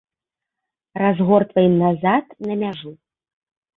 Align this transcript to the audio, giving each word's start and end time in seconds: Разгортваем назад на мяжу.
Разгортваем 1.01 1.73
назад 1.85 2.25
на 2.45 2.53
мяжу. 2.63 2.91